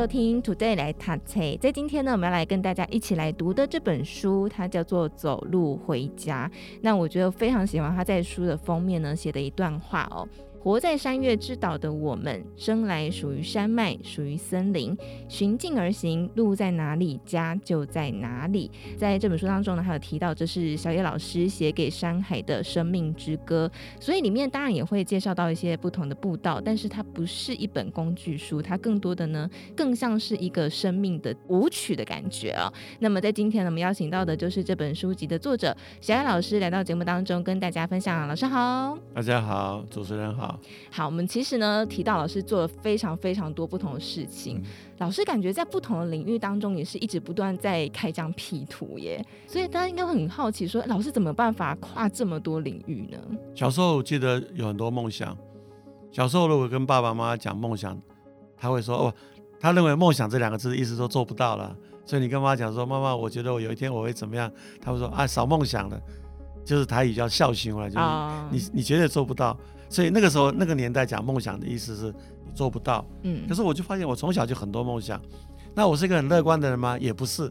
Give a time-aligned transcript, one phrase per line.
[0.00, 1.40] 收听 Today 来读册。
[1.60, 6.50] 在今天呢，我们要来跟大家一起来读的这本书，它叫做《走路回家》。
[6.80, 10.26] 那我觉得非常喜欢他在书的封面呢写的一段话哦。
[10.62, 14.94] 活在山岳之岛的我们，生来属于山脉，属于森林，
[15.26, 18.70] 循径而行，路在哪里，家就在哪里。
[18.98, 38.28] 在这本书当中呢，还有提到这是小野老师写给山海的生命之歌，所以里面当然也会介绍到一些不同的步道，但是它不是一本工具书，它更多的呢，更像是一个生命的舞曲的感觉啊、那么在今天呢，我们邀请到的就是这本书籍的作者小野老师来到节目当中，跟大家分享。
[38.28, 40.49] 老师好，大家好，主持人好。
[40.90, 44.64] 好，我们其实呢提到老师做了非常非常多不同的事情，嗯、
[44.98, 53.18] 老师感觉在不同的领域当中也是一直不断在开疆辟土耶，所以大家应该会很好奇说，老师怎么办法跨这么多领域呢？
[53.54, 55.36] 小时候我记得有很多梦想，
[56.10, 58.00] 小时候如果跟爸爸妈妈讲梦想，
[58.56, 59.14] 他会说哦，
[59.58, 64.50] 他认为梦想这两个字意思说做不到了，所以你跟妈妈讲说，妈妈，我觉得我有一天我会怎么样，
[64.80, 66.00] 他会说啊，少梦想了，
[66.64, 69.56] 就是台语叫孝心了，就是、哦、你你绝对做不到。
[69.88, 72.14] 所以那个时候，那个年代讲梦想的意思是
[72.44, 73.04] 你做不到。
[73.22, 73.46] 嗯。
[73.48, 75.20] 可是我就发现，我从小就很多梦想。
[75.74, 76.98] 那我是一个很乐观的人吗？
[76.98, 77.50] 也不是。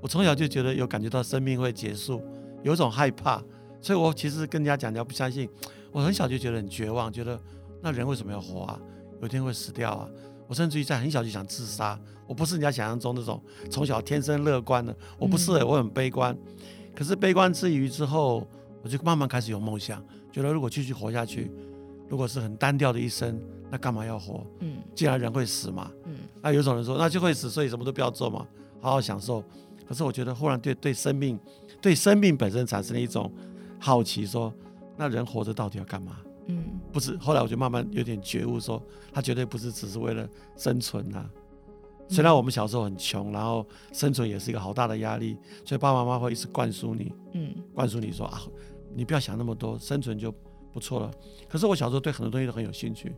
[0.00, 2.22] 我从小就觉得有感觉到生命会结束，
[2.62, 3.42] 有一种害怕。
[3.80, 5.48] 所以我其实跟人家讲，你要不相信。
[5.90, 7.40] 我很小就觉得很绝望，觉得
[7.82, 8.78] 那人为什么要活啊？
[9.20, 10.08] 有一天会死掉啊！
[10.46, 11.98] 我甚至于在很小就想自杀。
[12.26, 16.36] 我不是人家想象中那种从小天生乐观的，我不是，我很悲观。
[16.98, 18.44] 可是悲观之余之后，
[18.82, 21.48] 我就慢慢开始有梦想，觉得如果继续活下去。
[22.08, 23.40] 如果是很单调的一生，
[23.70, 24.44] 那干嘛要活？
[24.58, 28.44] 嗯，既然人会死嘛，嗯，那有种人说那就会死，所以什么都不要做嘛，
[28.80, 29.44] 好好享受。
[29.86, 31.38] 可是我觉得忽然对对生命，
[31.80, 33.30] 对生命本身产生了一种
[33.78, 34.52] 好奇，说
[34.96, 36.16] 那人活着到底要干嘛？
[36.46, 37.16] 嗯，不是。
[37.18, 41.30] 后来我就慢慢有点觉悟，说他绝对不是只是为了生存啊。
[42.08, 48.42] 虽然我们小时候很穷，然后生存也是一个好大的压力，所以爸爸妈妈会一直灌输你，嗯，灌输你说啊，
[48.94, 50.34] 你不要想那么多，生存就。
[50.70, 51.10] 不错了，
[51.48, 53.10] 可是我小时候对很多东西都很有兴趣，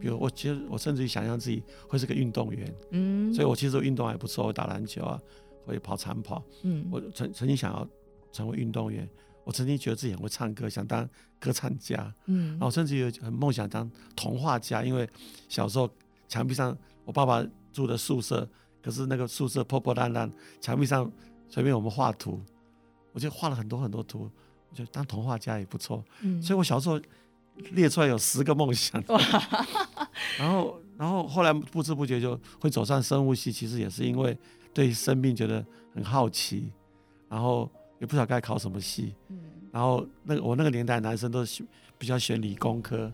[0.00, 5.20] 比如我其实我甚至于想象自己会是个运动员，嗯，所以我其实运动还不错，我打篮球啊，
[5.66, 7.86] 会跑长跑，嗯，我曾曾经想要
[8.32, 9.06] 成为运动员，
[9.44, 11.06] 我曾经觉得自己很会唱歌，想当
[11.38, 15.06] 歌唱家，嗯，然后甚至有很梦想当童话家，因为
[15.50, 15.88] 小时候
[16.26, 18.48] 墙壁上我爸爸住的宿舍，
[18.82, 20.32] 可是那个宿舍破破烂烂，
[20.62, 21.12] 墙壁上
[21.46, 22.40] 随便我们画图，
[23.12, 24.30] 我就画了很多很多图。
[24.70, 26.98] 我觉得当童话家也不错，嗯，所以我小时候
[27.72, 29.02] 列出来有十个梦想，
[30.38, 34.36] 然后，然后后来不知不觉就会走上生物系，其实也是因为
[34.72, 35.64] 对生命觉得
[35.94, 36.72] 很好奇，
[37.28, 37.70] 然后
[38.00, 39.38] 也不知道该考什么系，嗯，
[39.70, 41.62] 然后那个我那个年代男生都是
[41.98, 43.12] 比较选理工科，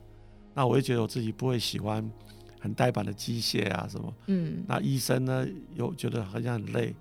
[0.55, 2.09] 那我就觉得我自己不会喜欢
[2.63, 6.97] 很呆板的机械啊什么，嗯，那医生呢又觉得好像很累，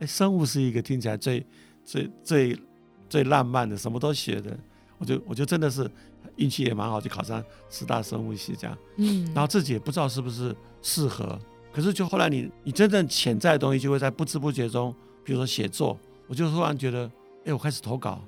[0.00, 1.46] 哎，生物是一个听起来最
[1.86, 2.58] 最最。
[3.06, 4.58] 最浪漫的，什么都学的，
[4.98, 5.88] 我就我就真的是
[6.34, 11.38] 运气也蛮好，就考上师大生物系这样，嗯，然后自己也不知道是不是适合，
[11.72, 14.92] 可是就后来你你真正潜在的东西就会在不知不觉中，
[15.22, 15.96] 比如说写作，
[16.26, 17.08] 我就突然觉得，
[17.44, 18.20] 哎，我开始投稿，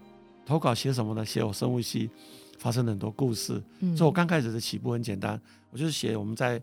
[0.45, 1.25] 投稿写什么呢？
[1.25, 2.09] 写我生物系
[2.59, 5.41] 发生了很多故事，嗯，所以我刚开始的起步很简单，
[5.71, 6.61] 我就是写我们在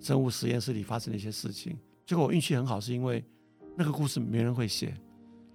[0.00, 1.76] 生物实验室里发生的一些事情，
[2.06, 3.24] 结果我运气很好，是因为
[3.76, 4.94] 那个故事没人会写，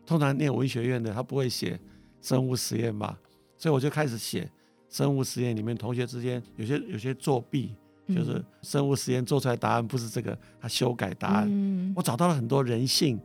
[0.06, 1.80] 通常念文学院的他不会写。
[2.20, 3.18] 生物实验吧，
[3.58, 4.50] 所以我就开始写
[4.90, 7.76] 生物实验里面同学之间有些有些作弊，
[8.08, 11.48] 就是生物实验做出来答案不是这个，他修改答案。
[11.48, 13.20] 嗯、我找到了很多人性、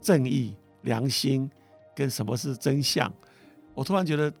[0.00, 1.50] 正义、良心
[1.96, 3.12] 跟什么是真相。
[3.74, 4.32] 我突然觉得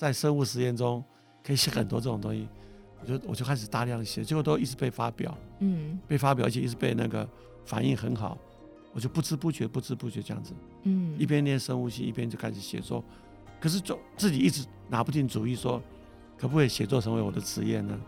[0.00, 1.04] 在生物实验中
[1.44, 2.48] 可以写很多这种东西，
[3.02, 7.28] 我就我就开始大量写，结果都一直被发表，嗯，被发表而且一直被那个
[7.66, 8.38] 反应很好，
[8.94, 10.54] 我就不知不觉不知不觉这样子，
[10.84, 13.04] 嗯，一边念生物系一边就开始写作。
[13.60, 15.82] 可是就自己一直拿不定主意，说
[16.38, 18.00] 可不可以写作成为我的职业呢？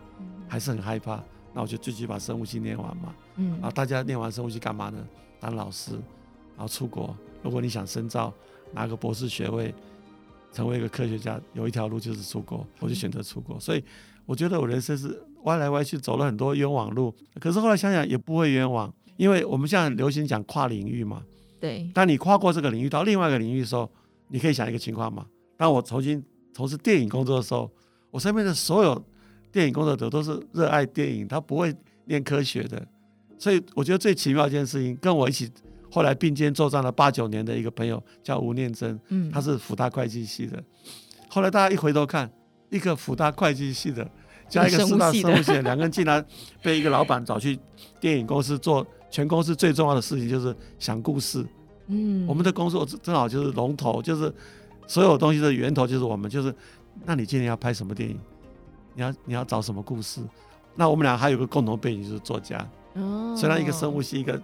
[0.47, 1.23] 还是很害怕。
[1.53, 3.13] 那我就继续把生物系念完嘛。
[3.35, 3.51] 嗯。
[3.51, 4.97] 然后大家念完生物系干嘛呢？
[5.39, 5.91] 当老师，
[6.57, 7.15] 然后出国。
[7.43, 8.33] 如果你想深造，
[8.71, 9.71] 拿个博士学位，
[10.53, 12.65] 成为一个科学家，有一条路就是出国。
[12.79, 13.59] 我就选择出国。
[13.59, 13.83] 所以
[14.25, 17.13] 我觉得我人生是歪来歪去，走了很多冤枉路。
[17.39, 21.23] 可是后来想想也不会冤枉，因为我们现在流行讲跨领域嘛。
[21.59, 21.89] 对。
[21.93, 23.91] 当你跨过这个领域到另外一个领域的时候，
[24.29, 25.25] 你可以想一个情况嘛。
[25.57, 26.23] 当我重新
[26.53, 27.69] 从事电影工作的时候，
[28.11, 29.03] 我身边的所有
[29.51, 31.73] 电影工作者都是热爱电影，他不会
[32.05, 32.85] 念科学的。
[33.39, 35.49] 所以我觉得最奇妙一件事情，跟我一起
[35.93, 40.59] 后来并肩作战了八九年的一个朋友叫吴念真，嗯，他是辅大会计系的。
[41.29, 42.27] 后来大家一回头看，
[42.71, 44.09] 一个辅大会计系的
[44.49, 46.25] 加一个师大生物系的，两个人竟然
[46.63, 47.59] 被一个老板找去
[47.99, 51.45] 电影公司做全公司最重要的事情，就是想故事。
[51.85, 54.33] 嗯，我们的工作正好就是龙头，就是
[54.87, 56.27] 所有东西的源头，就是我们。
[56.27, 56.51] 就是，
[57.05, 58.19] 那你今年要拍什么电影？
[58.95, 60.21] 你要你要找什么故事？
[60.75, 62.57] 那我们俩还有个共同背景，就是作家。
[62.93, 64.41] 哦，虽然一个生物系，一个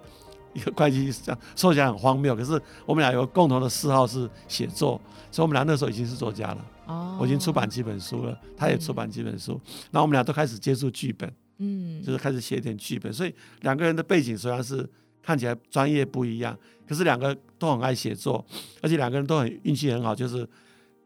[0.54, 5.00] 一个会计系，这样说起来很荒谬，可是我们俩有共同的嗜好是写作，
[5.32, 6.66] 所以我们俩那时候已经是作家了。
[6.88, 9.60] 哦，我已经出版几本书了，他也出版几本书，
[9.92, 14.90] 那、嗯、我们俩都开始接触剧本，嗯，就是开始写点剧本，所以两个人的背景虽然是
[15.22, 16.58] 看起来专业不一样，
[16.88, 18.44] 可是两个都很爱写作，
[18.82, 20.48] 而且两个人都很运气很好，就是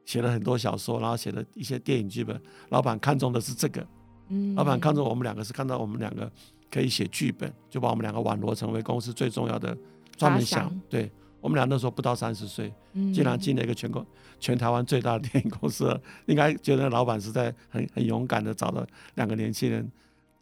[0.05, 3.85] 写了很多小说，然后写了一些电影剧本，老板看中的是这个，
[4.29, 6.31] 嗯，老板看中我们两个是看到我们两个。
[6.73, 9.77] 可以写剧本，就把我们两个网罗成为公司最重要的
[10.17, 10.61] 专门想。
[10.61, 12.73] 想对我们俩那时候不到三十岁，
[13.13, 14.03] 竟然进了一个全国
[14.39, 19.87] 全台湾最大的电影公司，应该觉得老板是在很很勇敢的找了两个年轻人，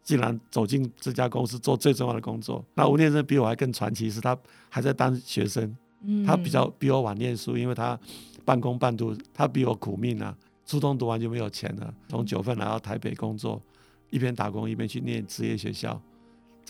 [0.02, 2.64] 竟然走进这家公司做最重要的工作。
[2.74, 4.34] 那吴念真比我还更传奇，是他
[4.70, 5.76] 还在当学生，
[6.24, 7.98] 他比较比我晚念书，因为他
[8.44, 10.34] 半工半读，他比我苦命啊，
[10.64, 13.60] 初中读完就没有钱了，从九份来到台北工作，
[14.08, 16.00] 一边打工一边去念职业学校。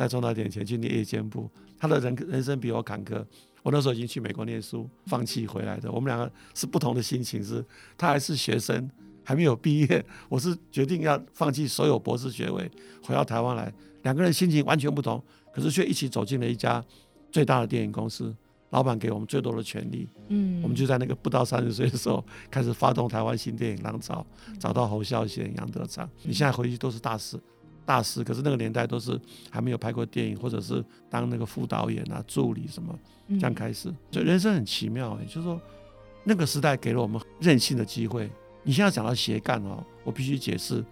[0.03, 3.25] 再赚到点钱去念夜间部，他的人人生比我坎坷。
[3.63, 5.93] 我那时候已经去美国念书，放弃回来的。
[5.93, 7.65] 我们两个是不同的心情，是
[7.97, 8.91] 他还是学生，
[9.23, 10.05] 还没有毕业。
[10.29, 12.69] 我是决定要放弃所有博士学位，
[13.05, 13.73] 回到台湾来。
[14.03, 15.23] 两个人心情完全不同，
[15.55, 16.85] 可是却一起走进了一家
[17.31, 18.35] 最大的电影公司。
[18.71, 24.27] 老板给我们最多的权利，嗯，我们就在那个不到三十岁的时候开始发动台湾新电影浪潮，
[24.59, 26.09] 找到侯孝贤、杨德昌。
[26.23, 27.39] 你现在回去都是大师。
[27.85, 29.19] 大师，可是那个年代都是
[29.51, 32.99] 还没有拍过电影，或者是当那个副导演啊、助理什么
[33.29, 33.93] 这样开始。
[34.11, 35.61] 所以人生很奇妙，欸，就是说
[36.25, 38.31] 那个时代给了我们任性的机会。
[38.63, 40.85] 你现在讲到斜杠哦，我必须解释，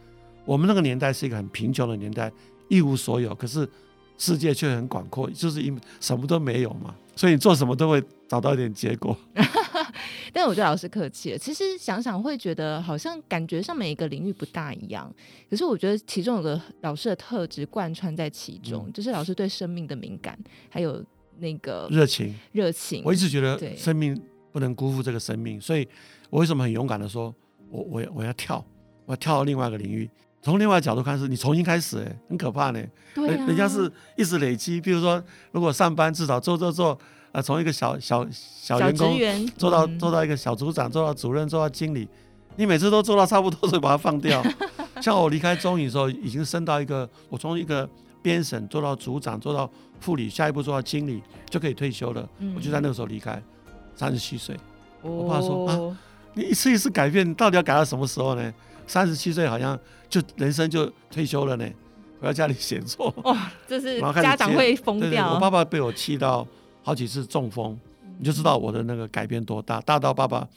[0.45, 2.33] 我们那个年代是一个很贫穷的年代，
[2.69, 3.69] 一无所有，可是
[4.19, 9.17] 世界却很广阔，就是因为什么都没有嘛，所以你做什么都会找到一点结果。
[10.33, 11.39] 但我觉得老师客气了。
[11.39, 15.13] 其实想想会觉得，好像感觉上每一个领域不大一样。
[15.49, 20.39] 可是我觉得其中有个老师的特质贯穿在其中，嗯、就是老师对生命的敏感，
[20.69, 21.05] 还有
[21.39, 22.35] 那个热情。
[22.53, 23.03] 热情。
[23.05, 24.21] 我一直觉得生命
[24.53, 25.87] 不能辜负这个生命，所以
[26.29, 27.35] 我为什么很勇敢的说，
[27.71, 28.65] 我我要我要跳，
[29.07, 30.09] 我要跳到另外一个领域。
[30.43, 32.83] 从另外一个角度看，是你重新开始，哎，很可怕呢。
[33.15, 34.81] 对、啊、人家是一直累积。
[34.81, 35.23] 比如说，
[35.53, 36.99] 如果上班至少做做做。
[37.33, 42.09] 啊，从一个小小小员工做到做到一个小组长，做到主任，做到经理，
[42.57, 44.43] 你每次都做到差不多，所以把它放掉。
[45.01, 47.89] 像我离开中影的时候，已经升到一个，我从一个
[48.21, 52.29] 编审做到组长，做到副理，下一步做到经理就可以退休了。
[52.57, 53.41] 我就在那个时候离开，
[53.95, 54.57] 三十七岁。
[55.01, 55.97] 我爸说啊，
[56.35, 58.53] 你一次一次改变，到底要改到什么时候呢？
[58.89, 59.79] 三十七岁好像
[60.09, 61.65] 就人生就退休了呢。
[62.21, 65.33] 回到家里写作，哇，这是家长会疯掉。
[65.33, 66.45] 我爸爸被我气到。
[66.83, 67.79] 好几次中风，
[68.19, 70.49] 你就知道我的那个改变多大，大到爸爸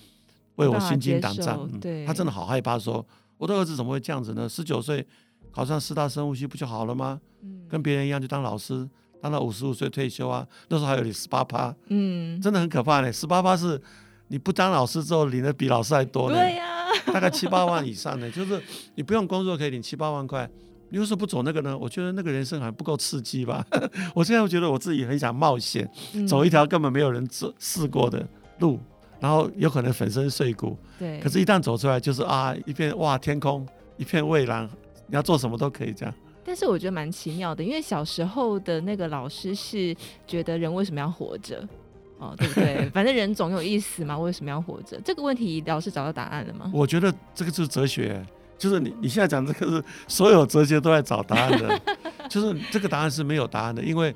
[0.55, 1.59] 为我心惊胆战。
[1.81, 3.05] 嗯，他真的好害怕说，说
[3.37, 4.47] 我的儿子怎么会这样子呢？
[4.47, 5.05] 十九岁
[5.51, 7.19] 考上师大生物系不就好了吗？
[7.67, 8.87] 跟别人一样就当老师，
[9.21, 10.47] 当到五十五岁退休啊。
[10.69, 13.11] 那时候还有你十八趴，嗯，真的很可怕呢。
[13.11, 13.81] 十八趴是
[14.29, 16.65] 你不当老师之后领的比老师还多呢，对呀，
[17.07, 18.61] 大概七八万以上呢，就是
[18.95, 20.49] 你不用工作可以领七八万块。
[20.93, 21.75] 你为什么不走那个呢？
[21.75, 23.65] 我觉得那个人生还不够刺激吧。
[24.13, 25.89] 我现在觉得我自己很想冒险，
[26.27, 28.23] 走一条根本没有人走试过的
[28.59, 28.79] 路，
[29.19, 30.77] 然后有可能粉身碎骨。
[30.99, 31.19] 对。
[31.19, 34.69] 可是，一旦走出来，就是啊，一片哇，天空一片蔚蓝，
[35.07, 36.13] 你要做什么都可以这样。
[36.45, 39.95] 但是我觉得蛮奇妙的，因为小时候的那个老师是
[40.27, 41.67] 觉得人为什么要活着？
[42.19, 42.87] 哦，对不对？
[42.93, 45.01] 反正人总有意思嘛，为什么要活着？
[45.03, 46.69] 这个问题老师找到答案了吗？
[46.71, 48.23] 我觉得这个就是哲学。
[48.57, 51.81] 就是你你现在讲这个是所有哲学都在找答案的，
[52.29, 54.13] 就是这个答案是没有答案的，因为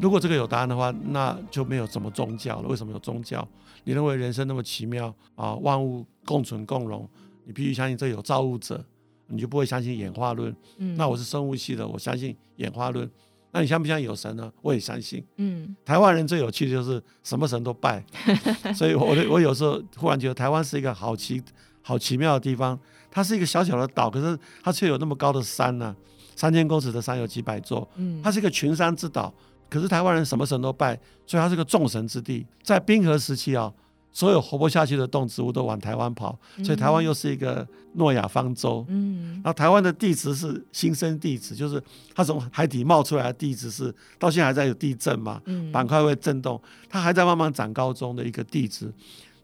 [0.00, 2.68] 如果这个有答案的话，那就没有什么宗教了。
[2.68, 3.46] 为什么有宗教？
[3.84, 7.08] 你认为人生那么奇妙啊，万物共存共荣，
[7.44, 8.82] 你必须相信这有造物者，
[9.26, 10.54] 你就不会相信演化论。
[10.96, 13.10] 那我是生物系的，我相信演化论。
[13.50, 14.52] 那你相不相信有神呢？
[14.62, 15.24] 我也相信。
[15.36, 18.04] 嗯，台湾人最有趣的就是什么神都拜，
[18.74, 21.42] 所以我我有时候忽然觉得台湾是一个好奇
[21.82, 22.78] 好奇妙的地方。
[23.14, 25.96] 它是一个小小的岛，可是它却有那么高的山呢、啊，
[26.34, 27.88] 三千公尺的山有几百座。
[27.94, 29.32] 嗯，它是一个群山之岛，
[29.70, 32.44] 可是台湾人什么神都拜，所以它是个众神之地。
[32.60, 33.72] 在冰河时期啊，
[34.10, 38.84] 所有活不下去的动植物都往台湾跑，所以台湾又是一个诺亚方舟。
[38.88, 41.80] 嗯，然后台湾的地质是新生地质，就是
[42.16, 45.40] 它从海底冒出来的地质是到现在还在有地震嘛，
[45.72, 48.92] 板块会震动，它还在慢慢长高中的一个地质。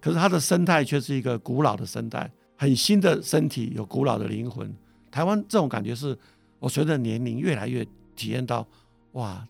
[0.01, 4.71] 可是它的生态却是一个古老的生态，很新的身体，有古老的灵魂。
[5.11, 6.15] 台湾这种感觉是
[6.59, 7.83] 我随着年龄越来越
[8.15, 8.69] 体验到，
[9.13, 9.43] 哇，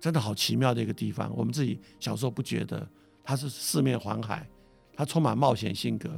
[0.00, 1.30] 真的好奇妙的一个地方。
[1.36, 2.88] 我们自己小时候不觉得
[3.22, 4.48] 它是四面环海。
[4.94, 6.08] 它充满冒险性格，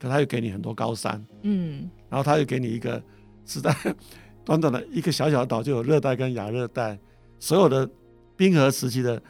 [0.00, 3.02] 可它又给你很多高山，嗯，然后它又给你一个
[3.44, 3.70] 是在
[4.42, 6.98] 短短的一个小小的岛就有热带跟亚热带，
[7.38, 7.86] 所有的
[8.34, 9.22] 冰河时期的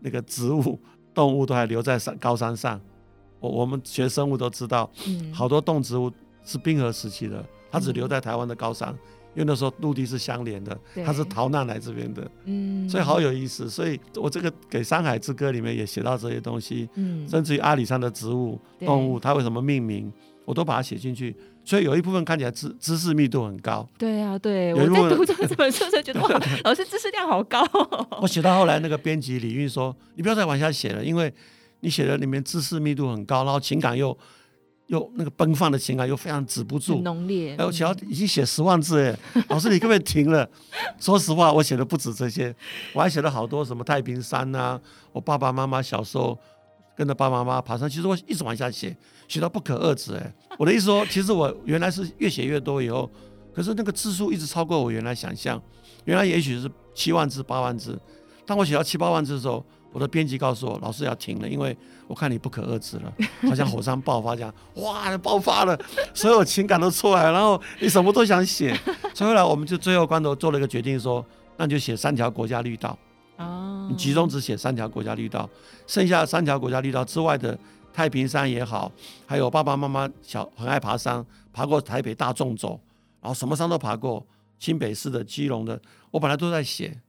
[0.00, 0.80] 那个植物
[1.12, 2.80] 动物都还留在山高山上。
[3.40, 6.10] 我我们学生物都知道，嗯，好多动植物
[6.44, 8.96] 是冰河时期的，它只留在台湾的高山。
[9.34, 10.74] 因为那时候陆地是相连的，
[11.04, 13.68] 它是逃难来这边的，嗯，所以好有意思。
[13.68, 20.10] 所以我这个给《山海之歌》里面也写到这些东西，嗯，甚至于阿里山的植物、动物，它为什么命名，
[20.46, 21.36] 我都把它写进去。
[21.66, 23.86] 所以有一部分看起来知知识密度很高。
[23.98, 26.28] 对啊，对，我在读这本书时觉得哇，
[26.64, 27.62] 老师知识量好高。
[28.22, 31.30] 我写到后来，那个编辑李运说：“你不要再往下写了，因为
[31.86, 34.16] 你写的里面知识密度很高，然后情感又。”
[34.88, 37.56] 又那个奔放的情感又非常止不住，浓烈。
[37.58, 39.18] 哎，我写已经写十万字哎，
[39.50, 40.48] 老师你可不可以停了？
[41.00, 42.54] 说实话，我写的不止这些，
[42.92, 46.38] 我还写了好多什么太平山呐、啊，我爸爸妈妈小时候
[46.96, 50.32] 跟着爸爸妈妈爬山，其实我一直往下写，写到不可遏止哎。
[50.56, 53.10] 我的意思说，其实我原来是越写越多以后，
[53.52, 55.60] 可是那个字数一直超过我原来想象，
[56.04, 58.00] 原来也许是七万字八万字，
[58.46, 59.66] 当我写到七八万字的时候。
[59.96, 61.74] 我的编辑告诉我，老师要停了，因为
[62.06, 63.10] 我看你不可遏制了，
[63.48, 65.74] 好像火山爆发这样，哇，爆发了，
[66.12, 68.78] 所有情感都出来了，然后你什么都想写，
[69.16, 71.24] 所以后来我们就最后关头做了一个决定，说，
[71.56, 72.98] 那你就写三条国家绿道，
[73.38, 75.48] 哦，你集中只写三条国家绿道，
[75.86, 77.58] 剩下三条国家绿道之外的
[77.90, 78.92] 太平山也好，
[79.24, 81.24] 还有爸爸妈妈小很爱爬山，
[81.54, 82.78] 爬过台北大众走，
[83.22, 84.26] 然后什么山都爬过，
[84.58, 87.00] 新北市的、基隆的，我本来都在写，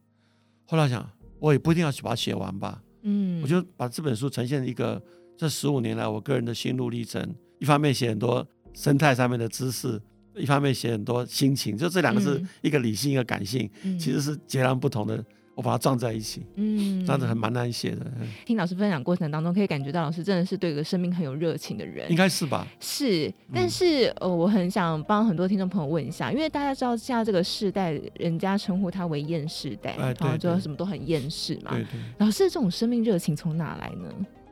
[0.66, 1.06] 后来想。
[1.38, 5.02] 我也不一定要去把它写完吧，嗯，我就把这本书呈现一个
[5.36, 7.34] 这十五年来我个人的心路历程。
[7.58, 10.00] 一方面写很多生态上面的知识，
[10.36, 13.68] 一方面写很多心情，就这两个是一个理性，一个感性，
[13.98, 15.24] 其实是截然不同的。
[15.58, 18.06] 我把它撞在一起，嗯，这样子很蛮难写的。
[18.46, 22.64] 听老师分享过程当中，可以感觉到老师真的是对个生命很有热情的人，应该是吧？
[22.78, 31.72] 是，但是呃，我很想帮很多听众朋友问一下，因为大家知道现在这个世代，人家称呼他为厌世代，然后就什么都很厌世嘛。
[31.72, 32.00] 对对。
[32.18, 34.08] 老师这种生命热情从哪来呢？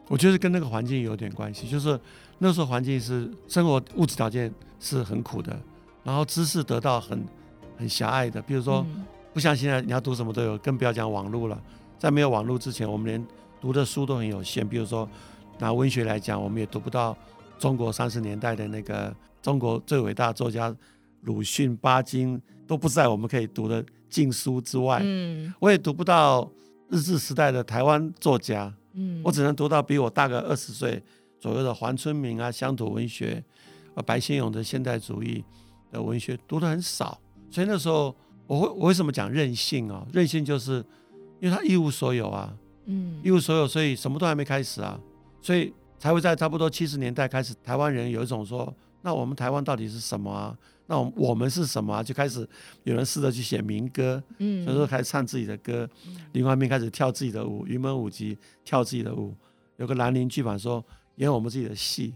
[0.09, 1.97] 我觉得跟那个环境有点关系，就是
[2.39, 5.57] 那时候环境是生活物质条件是很苦的，
[6.03, 7.25] 然后知识得到很
[7.79, 8.85] 很狭隘的，比如说。
[9.37, 11.63] 不像现在，你要读什么都有，更不要讲网络了。
[11.99, 13.23] 在没有网络之前，我们连
[13.61, 14.67] 读的书都很有限。
[14.67, 15.07] 比如说，
[15.59, 17.15] 拿文学来讲，我们也读不到
[17.59, 20.75] 中国三十年代的那个中国最伟大作家
[21.21, 25.03] 鲁迅、巴金都不在我们可以读的禁书之外。
[25.05, 26.51] 嗯，我也读不到
[26.89, 28.75] 日治时代的台湾作家。
[28.95, 31.03] 嗯，我只能读到比我大个二十岁
[31.39, 33.45] 左右的黄春明啊，乡土文学，
[33.97, 35.45] 呃，白先勇的现代主义
[35.93, 37.21] 的文学读的很少。
[37.51, 38.17] 所以那时候。
[38.47, 40.07] 我会我为什么讲任性啊？
[40.13, 40.85] 任性就是
[41.41, 44.99] 因为他一无所有啊，嗯，一无所有，所以什么都还没开始啊，
[45.43, 48.73] 所以才会在差不多七十年代开始，台湾人有一种说，
[49.03, 50.57] 那我们台湾到底是什么啊？
[50.87, 52.03] 那我我们是什么啊？
[52.03, 52.49] 就开始
[52.85, 55.89] 有人试着去写民歌，嗯，所以说开始唱自己的歌，
[56.33, 59.35] 另外一边开始跳自己的舞，云门舞集跳自己的舞，
[59.79, 60.85] 有个兰陵剧版说
[61.17, 62.15] 演我们自己的戏，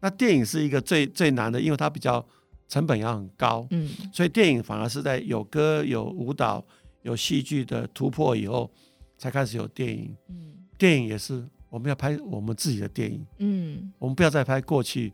[0.00, 2.24] 那电影是一个最最难的，因为它比较。
[2.68, 6.64] 成本要很高，嗯，所以电影反而是在有歌、有舞蹈、
[7.02, 8.70] 有戏剧的突破以后，
[9.16, 10.14] 才开始有电影。
[10.28, 15.12] 嗯，电影也是我们要拍我们自己的电影，嗯，我们不要再拍过去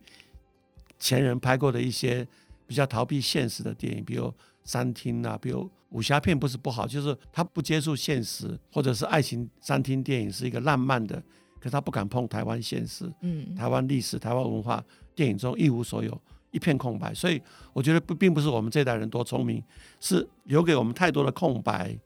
[0.98, 2.26] 前人拍过的一些
[2.66, 4.32] 比较逃避现实的电影，比如
[4.64, 11.22] 三厅啊，比如武侠片不是不好，就是他不接触现实，或者是爱情三厅电影是一个浪漫的，
[11.58, 14.82] 可是他不敢碰台湾现实，嗯，台湾历史、台湾文化，
[15.14, 16.18] 电影中一无所有。
[16.52, 17.42] 一片空白，所以
[17.72, 19.60] 我觉得不并不是我们这代人多聪明，
[19.98, 21.98] 是留给我们太多的空白。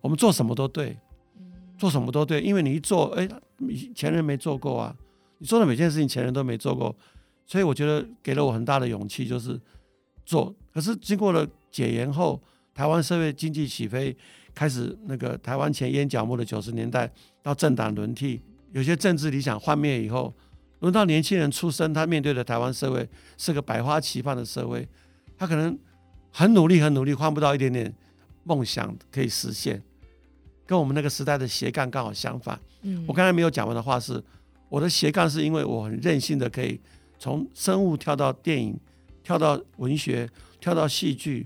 [0.00, 0.96] 我们做什么都对，
[1.76, 3.28] 做什么都对，因为你一做，哎，
[3.94, 4.96] 前人没做过啊，
[5.38, 6.94] 你做的每件事情前人都没做过，
[7.44, 9.60] 所以我觉得给了我很大的勇气，就是
[10.24, 10.54] 做。
[10.72, 12.40] 可是经过了解严后，
[12.72, 14.16] 台湾社会经济起飞，
[14.54, 17.10] 开始那个台湾钱淹脚目的九十年代，
[17.42, 18.40] 到政党轮替，
[18.70, 20.32] 有些政治理想幻灭以后。
[20.80, 24.86] 轮到年轻人出生，他面对的台湾社会是个百花齐放的社会，
[25.36, 25.76] 他可能
[26.30, 27.92] 很努力，很努力，换不到一点点
[28.44, 29.82] 梦想可以实现，
[30.66, 32.58] 跟我们那个时代的斜杠刚好相反。
[32.82, 34.22] 嗯，我刚才没有讲完的话是，
[34.68, 36.80] 我的斜杠是因为我很任性的，可以
[37.18, 38.78] 从生物跳到电影，
[39.24, 40.30] 跳到文学，
[40.60, 41.44] 跳到戏剧，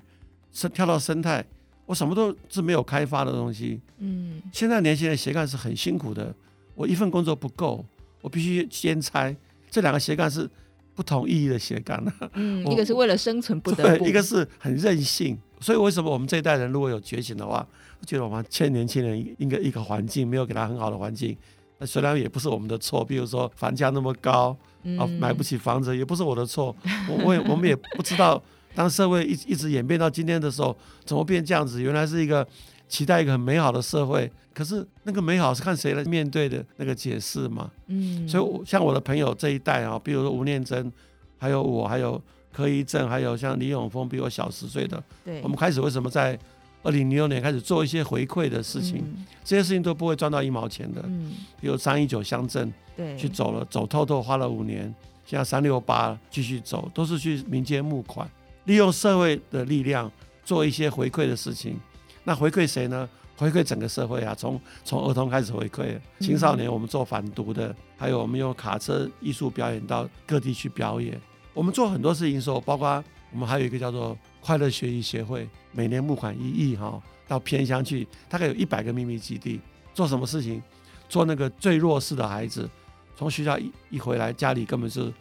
[0.52, 1.42] 生跳到生态，
[1.86, 3.80] 我什么都是没有开发的东西。
[3.96, 6.34] 嗯，现在年轻人斜杠是很辛苦的，
[6.74, 7.82] 我一份工作不够，
[8.22, 9.36] 我必须先猜，
[9.70, 10.48] 这两个斜杠是
[10.94, 12.12] 不同意义的斜杠呢。
[12.32, 15.38] 嗯， 一个是为了生存不得不，一个是很任性。
[15.60, 17.64] 所以为什么我们这一代人如果有觉醒的话，
[18.00, 21.36] 我觉得我们欠年轻人应该一个环境，没有给他很好的环境。
[21.78, 24.56] 那虽然也不是我们的错，比如说房价那么高，
[24.98, 26.74] 啊，买不起房子，也不是我的错。
[27.08, 28.42] 我我也我们也不知道，
[28.74, 31.80] 当社会一一直演变到今天的时候，怎么变这样子？
[31.80, 32.46] 原来是一个
[32.92, 37.70] 期待一个很美好的社会，可是那个美好是看谁来面对的那个解释嘛。
[37.86, 40.92] 嗯，所以像我的朋友这一代啊，比如说吴念真，
[41.38, 42.20] 还有我，还有
[42.52, 46.38] 柯一正，还有像李永峰，比我小十岁的，对，我们开始为什么在
[46.82, 51.00] 二零零六年开始做一些回馈的事情，嗯、这些事情都不会赚到一毛钱的。
[51.06, 51.32] 嗯，
[51.62, 54.94] 比如三一九乡镇，对，去走了走透透，花了五年，
[55.24, 58.30] 现在三六八继续走，都是去民间募款，
[58.66, 60.12] 利用社会的力量
[60.44, 61.74] 做一些回馈的事情。
[62.24, 63.08] 那回馈谁呢？
[63.36, 71.20] 回馈整个社会啊，从从儿童开始回馈，青少年我们做反毒的，还有我们用卡车艺术表演到各地去表演。
[71.52, 73.02] 我们做很多事情的时候，包括
[73.32, 79.60] 我们还有一个叫做快乐学习协会，每年募款一亿哈，到偏乡去，大概有一百个秘密基地，
[79.92, 80.62] 做什么事情？
[81.08, 82.68] 做那个最弱势的孩子，
[83.16, 85.12] 从学校一一回来，家里根本是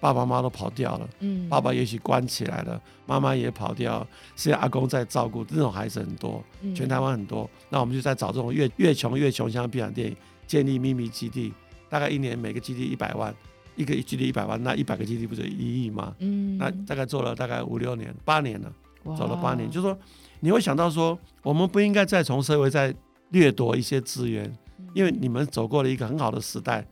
[0.00, 6.42] 爸爸妈妈都跑掉了，嗯，爸爸也许关起来了，妈妈也跑掉，现在阿公在照顾，这种孩子很多，
[6.74, 7.48] 全台湾很多。
[7.68, 10.16] 那我们就在找这种越越穷越穷乡僻壤电影，
[10.46, 11.52] 建立秘密基地，
[11.88, 13.34] 大概一年每个基地一百万。
[13.76, 16.14] 一个基地一百万，那一百个基地不就一亿吗？
[16.18, 18.70] 嗯，那大概做了大概五六年、八年了，
[19.16, 19.98] 走了八年，就是说
[20.40, 22.94] 你会想到说，我们不应该再从社会再
[23.30, 24.52] 掠夺一些资源，
[24.92, 26.86] 因为你们走过了一个很好的时代，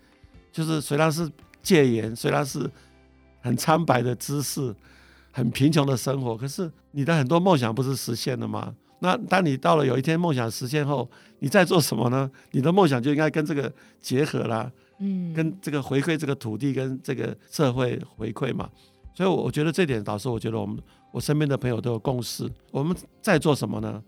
[0.51, 1.31] 就是虽然是
[1.63, 2.71] 戒严，虽然是
[3.41, 4.75] 很苍白的姿势，
[5.33, 8.75] 很贫穷的生活，可是你的很多梦想不是实现了吗？
[9.01, 12.31] 那当你到了有一天梦想实现后，你在做什么呢？
[12.51, 14.71] 你的梦想就应该跟这个结合啦。
[15.01, 18.69] 嗯，跟这个回馈这个土地跟这个社会回馈嘛，
[19.15, 20.77] 所以我觉得这点导致我觉得我们
[21.13, 22.51] 我身边的朋友都有共识。
[22.73, 24.03] 我们在做什么呢？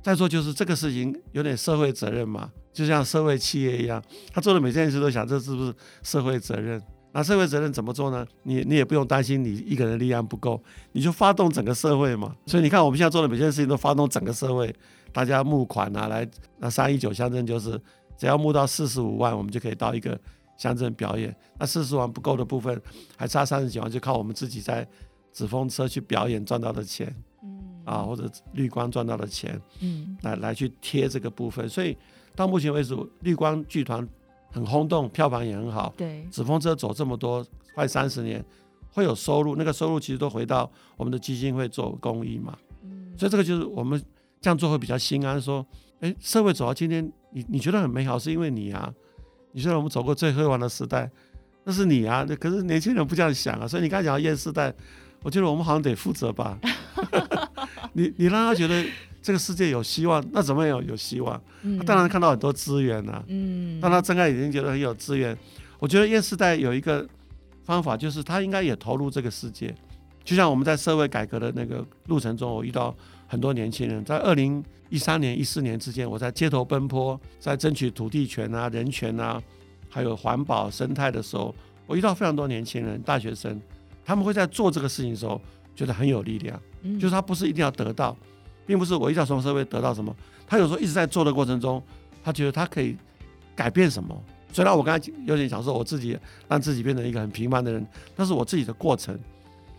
[0.00, 4.00] 在做就是这个事情有点社会责任嘛，就像社会企业一样，
[4.32, 6.80] 他做的每件事都想这是不是社会责任？
[7.12, 8.26] 那社会责任怎么做呢？
[8.42, 12.34] 你你也不用担心你一个人力量不够，你就发动整个社会嘛。
[12.46, 14.74] 所以你看我们现在做的每件事情都发动整个社会，
[15.12, 17.80] 大家募款啊，来那三一九乡镇就是。
[18.20, 20.20] 只要募到四十五万，我们就可以到一个
[20.58, 21.34] 乡镇表演。
[21.58, 22.78] 那四十万不够的部分，
[23.16, 24.86] 还差三十几万，就靠我们自己在
[25.32, 27.10] 纸风车去表演赚到的钱，
[27.42, 31.66] 嗯，啊，或者绿光赚到的钱，嗯，来来去贴这个部分。
[31.66, 31.96] 所以
[32.36, 34.06] 到目前为止，绿光剧团
[34.50, 35.92] 很轰动，票房也很好。
[35.96, 38.44] 对，纸风车走这么多快三十年，
[38.92, 42.56] 会有收入，那个收入其实都回到我们的基金会做公益嘛。
[42.82, 44.02] 嗯，所以这个就是我们
[44.40, 45.64] 这样做会比较心安，说。
[46.00, 48.90] 哎，社会走到今天，你你觉得很美好，是因为你啊。
[49.52, 51.10] 你觉得我们走过最辉煌的时代，
[51.64, 52.26] 那是你啊。
[52.40, 54.72] 可是年轻人不这样想啊，所以你刚才讲到厌世代，
[55.22, 56.58] 我觉得我们好像得负责吧。
[57.92, 58.82] 你你让他觉得
[59.22, 61.40] 这个世界有希望，那怎么有有希望？
[61.78, 63.22] 他当然看到很多资源啊。
[63.28, 63.80] 嗯。
[63.80, 65.36] 当他睁开眼睛觉得很有资源，
[65.78, 67.06] 我觉得厌世代有一个
[67.64, 69.74] 方法，就是他应该也投入这个世界。
[70.24, 72.94] 就像我们在社会改革的那个路程中，我遇到。
[73.30, 79.40] 很多年轻人在二零一三年、一四年之间，我在街头奔波，在争取土地权啊、人权啊，
[79.88, 81.54] 还有环保生态的时候，
[81.86, 83.62] 我遇到非常多年轻人、大学生，
[84.04, 85.40] 他们会在做这个事情的时候
[85.76, 86.60] 觉得很有力量。
[86.82, 88.16] 嗯，就是他不是一定要得到，
[88.70, 90.14] 并不是我一定要从社会得到什么，
[90.46, 91.82] 他有时候一直在做的过程中，
[92.22, 92.96] 他觉得他可以
[93.56, 94.16] 改变什么。
[94.52, 96.16] 虽然我刚才有点想说我自己
[96.48, 99.18] 让自己变成一个很平凡的人，那是我自己的过程。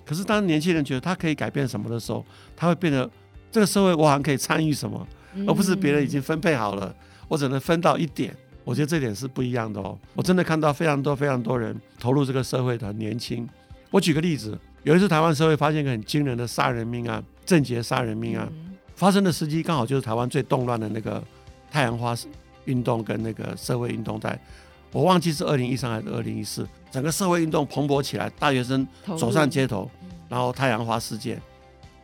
[0.06, 3.10] 可是当年轻人觉得他可以改变什么的时候，他会变得。
[3.54, 5.06] 这个社会我好像可以参与什么，
[5.45, 6.95] 而不是别人已经分配好了，
[7.27, 8.34] 我只能分到一点。
[8.63, 9.99] 我觉得这点是不一样的哦。
[10.15, 13.45] 我真的看到非常多非常多人投入这个社会的年轻。
[13.89, 18.49] 我举个例子，有一次台湾社会发现一个很惊人的杀人命案，郑捷杀人命案
[19.01, 21.23] 发生的时机刚好就是台湾最动乱的那个
[21.71, 22.15] 太阳花
[22.65, 24.39] 运动跟那个社会运动在，
[24.91, 28.87] 我忘记是二零一三还是二零一四，整个社会运动蓬勃起来，大学生
[29.17, 29.89] 走上街头，
[30.29, 31.41] 然后太阳花事件。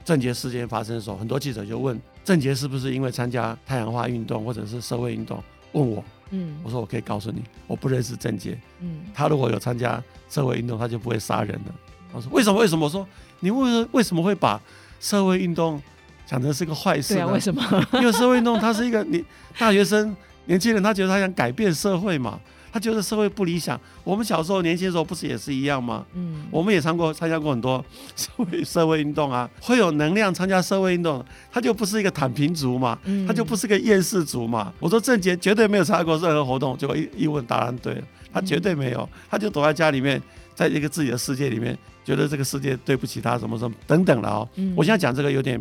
[0.03, 5.39] 郑捷事件发生的时候，很多记者就问郑捷是不是因为参加太阳花运动或者是社会运动？
[5.73, 11.75] 问我，嗯，我说我可以告诉你，我不认识郑捷，嗯，他如果有参加社会运动，他就不会杀人了。
[12.12, 12.60] 我说为什么？
[12.60, 12.86] 为什么？
[12.86, 13.07] 我说
[13.39, 14.60] 你为为什么会把
[14.99, 15.79] 社会运动
[16.27, 17.13] 讲的是个坏事？
[17.15, 17.63] 对啊，为什么？
[17.93, 19.23] 因为社会运动它是一个你
[19.57, 22.39] 大学生年轻人，他觉得他想改变社会嘛。
[22.69, 23.79] 他觉得社会不理想。
[24.03, 26.05] 我们小时候年轻的时候不是也是一样吗？
[26.13, 27.83] 嗯，我们也参过参加过很多
[28.15, 34.71] 社会社会运动啊，会有能量参加社会运动，他就不是一个躺平族嘛，他就不是个厌世族嘛。
[34.79, 40.21] 我说郑杰绝对没有参加过任何活动，结果一一问答案对了，他绝对没有，他就躲在家里面，
[40.53, 44.49] 在一个自己的世界里面，觉得这个世界对不起他什么什么等等了哦。
[44.75, 45.59] 我现在讲这个有点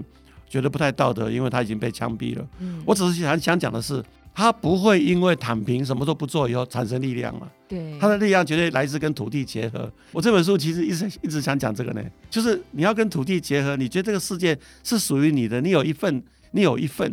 [0.48, 2.46] 觉得不太道德，因为他已经被枪毙了。
[2.84, 4.02] 我只是想想讲的是。
[4.38, 7.50] 他不会因为躺平什么都不做以后产生力量了。
[7.66, 9.90] 对，他的力量绝对来自跟土地结合。
[10.12, 14.54] 我这本书其实一直一直想讲这个呢，就是你要跟土地结合，你觉得这个世界
[14.84, 17.10] 是属于你的，你有一份，你有一份，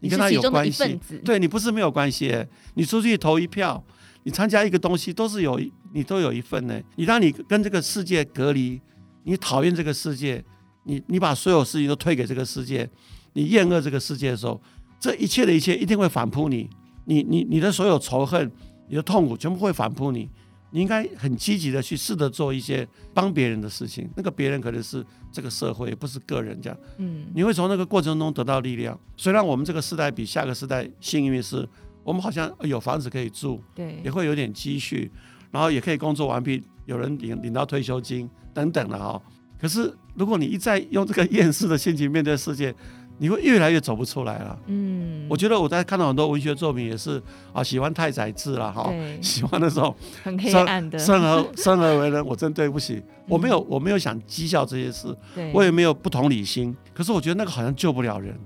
[0.00, 0.98] 你跟他有关系。
[1.24, 2.44] 对，你不是没有关系，
[2.74, 3.80] 你出去投一票，
[4.24, 5.60] 你参加一个东西都是有，
[5.92, 6.76] 你都有一份呢。
[6.96, 8.80] 你当你跟这个世界隔离，
[9.22, 10.44] 你讨厌这个世界，
[10.84, 12.88] 你你把所有事情都推给这个世界，
[13.32, 14.60] 你厌恶这个世界的时候。
[15.00, 16.66] 这一切的一切一定会反扑你，
[17.04, 18.50] 你你你的所有仇恨，
[18.88, 20.30] 你的痛苦全部会反扑你。
[20.70, 26.78] 你应该很积极的去试着做一些帮别人的事情，那个别人可能是这个社会，不是个人这样。
[26.96, 28.98] 嗯，你会从那个过程中得到力量。
[29.14, 31.68] 虽然我们这个时代比下个时代幸运是，
[32.02, 35.12] 我们好像有房子可以住，对，也会有点积蓄，
[35.50, 39.20] 然后也可以工作完毕，有人领领到退休金等等的哈。
[39.64, 42.74] 可是如果你一再用这个厌世的心情面对世界，
[43.16, 44.58] 你会越来越走不出来了。
[44.66, 47.18] 嗯，我觉得我在看到很多文学作品也是
[47.50, 50.98] 啊，喜欢太宰治了哈，喜欢那种很黑暗的。
[50.98, 55.16] 生而 生而为人，我真对不起，我没有我没有想讥笑这些事，
[55.54, 56.76] 我也没有不同理心。
[56.92, 58.38] 可是我觉得那个好像救不了人，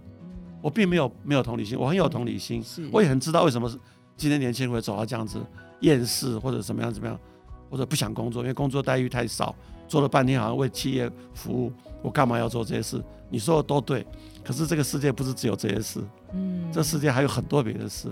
[0.62, 3.68] 我并没有没有同理心，我很有同理心，我也很知道为什么
[4.16, 5.40] 今天年轻人会走到这样子
[5.80, 7.18] 厌世或者怎么样怎么样，
[7.70, 9.54] 或者不想工作，因为工作待遇太少，
[9.86, 13.02] 做了半天好像为企业服务，我干嘛要做这些事？
[13.30, 14.06] 你说的都对。
[14.44, 16.00] 可是这个世界不是只有这些事，
[16.32, 18.08] 嗯，这世界还有很多别的事。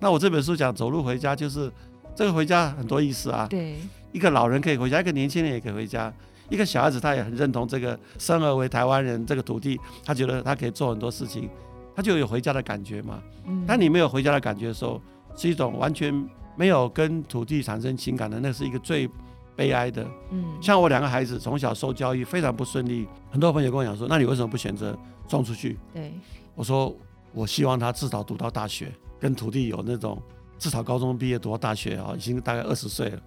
[0.00, 1.70] 那我这本书讲走路回家，就是
[2.12, 3.46] 这个回家很多意思啊。
[3.48, 3.76] 对，
[4.10, 6.12] 一个老人可以回家，一个年轻人也可以回家，
[6.48, 11.48] 一个小孩子他也很认同这个生而为台湾人这个土地，他觉得他可以做很多事情，
[11.94, 13.22] 他就有回家的感觉嘛。
[13.46, 15.00] 嗯，当你没有回家的感觉的时候，
[15.36, 16.12] 是一种完全
[16.56, 19.08] 没有跟土地产生情感的，那是一个最
[19.54, 20.06] 悲哀的。
[20.30, 24.98] 嗯，像我两个孩子从小受教育非常不顺利，很多朋友跟我讲说，那你为什么不选择？
[25.28, 26.12] 送出去，对，
[26.54, 26.94] 我说
[27.32, 30.22] 我希望他至少读到大学，跟土地有那种
[30.56, 33.20] 至少高中毕业读到大学啊，已经大概二十岁了，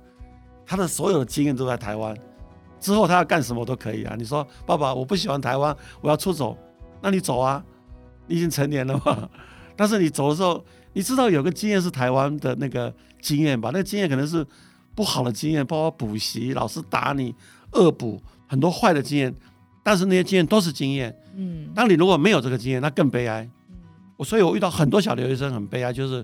[0.65, 2.15] 他的所有的经验都在台湾，
[2.79, 4.15] 之后他要干什么都可以啊。
[4.17, 6.57] 你说爸爸，我不喜欢台湾，我要出走，
[7.01, 7.61] 那你走啊，
[8.27, 9.29] 你已经成年了嘛。
[9.75, 13.69] 但是你走的时候，你知道有个经验是台湾的那个经验吧？
[13.71, 14.45] 那个经验可能是
[14.95, 17.33] 不好的经验，包括补习、老师打你、
[17.73, 19.33] 恶补，很多坏的经验。
[19.81, 23.49] 但是那些经验都是经验，嗯，当你如果没有这个经验，那更悲哀。
[24.17, 26.23] 我所以，我遇到很多小留学生很悲哀，就是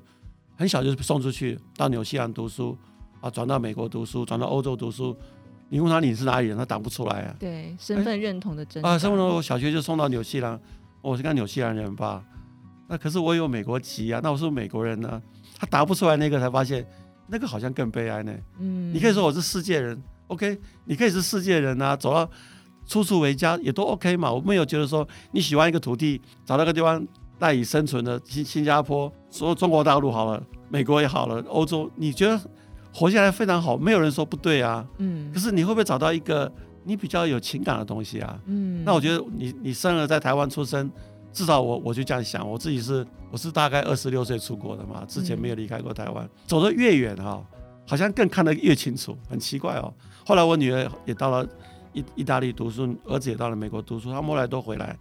[0.57, 2.77] 很小就送出去到纽西兰读书，
[3.21, 5.15] 啊，转到美国读书，转到欧洲读书。
[5.69, 7.35] 你问他你是哪里人，他答不出来啊。
[7.39, 10.59] 对，身份认同的真啊，身份认同，我小学就送到纽西兰，
[11.01, 12.23] 我是个纽西兰人吧？
[12.87, 15.21] 那可是我有美国籍啊，那我是不是美国人呢？
[15.57, 16.85] 他答不出来那个，才发现
[17.27, 18.33] 那个好像更悲哀呢。
[18.59, 20.59] 嗯，你可以说我是世界人，OK？
[20.85, 22.29] 你可以是世界人啊，走到。
[22.87, 27.03] 处处为家也都 OK 嘛，我没有觉得说你喜欢一个土地，找到个地方
[27.39, 32.39] 赖以生存的新新加坡，所有中国大陆好了，美国也好了，欧洲你觉得
[32.93, 34.85] 活下来非常好，没有人说不对啊。
[34.99, 35.31] 嗯。
[35.33, 38.39] 可是你会不会找到一个你比较有情感的东西啊？
[38.45, 38.83] 嗯。
[38.85, 40.87] 那我觉得你你生而在台湾出生，
[41.35, 47.45] 至少我我就这样想，我自己是我是大概二十六岁出国的嘛，之前没有离开过台湾，嗯、走得越远哈，
[47.85, 49.93] 好像更看得越清楚，很奇怪哦。
[50.25, 51.47] 后来我女儿也到了。
[51.95, 54.93] 意意大利读书，儿子也到了美国读书，他们后来都回来。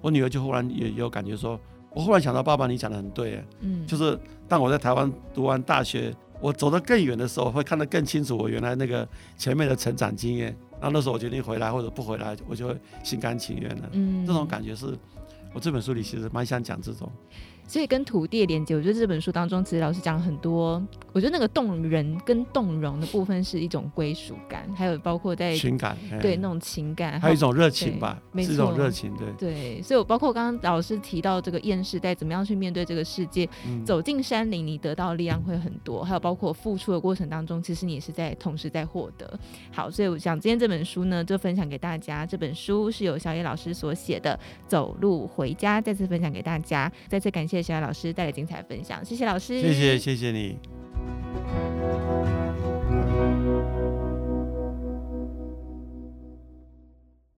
[0.00, 1.56] 我女儿就忽然也有感觉说，
[1.94, 4.18] 我忽然想到，爸爸你讲的很对，嗯，就是
[4.48, 10.48] 当我在台湾读完大学，我走得更远的时候，会看得更清楚我原来那个前面的成长经验。
[10.80, 13.88] 然后那时候我决定回来或者不回来，我就会心甘情愿的。
[13.92, 14.98] 嗯，这种感觉是
[15.54, 17.10] 我这本书里其实蛮想讲这种。
[17.72, 20.86] 所以跟土地的连接，我觉得这本书当中，其实老师讲很多。
[21.10, 29.80] 我觉得那个动人跟动容的部分是一种归属感，还有包括在情感，对那种情感，还有一种热情吧，是一种热情，对对。
[29.80, 36.04] 所以我包括刚刚老师提到这个厌世代怎么样去面对这个世界，嗯、走进山林，你得到的力量会很多。
[36.04, 39.38] 还有包括付出的过程当中，其实你也是在同时在获得。
[39.70, 42.26] 好，所以我想今天这本书呢，就分享给大家。
[42.26, 46.92] 这本书是由小野老师所写的《走路回家》，再次分享给大家。
[47.08, 47.61] 再次感谢。
[47.62, 50.58] 谢谢老师带来精彩分享，谢谢老师，谢谢谢谢你。